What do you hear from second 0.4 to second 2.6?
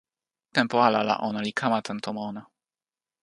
tenpo ala la ona li kama tan tomo ona.